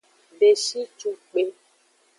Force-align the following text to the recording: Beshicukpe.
Beshicukpe. 0.39 1.41